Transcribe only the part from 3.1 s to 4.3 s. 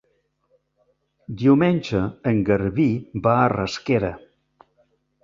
va a Rasquera.